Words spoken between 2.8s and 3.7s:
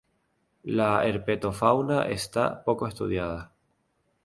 estudiada.